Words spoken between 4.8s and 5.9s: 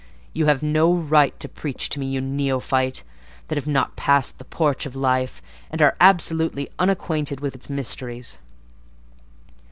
of life, and